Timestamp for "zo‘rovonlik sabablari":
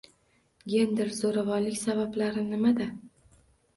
1.19-2.47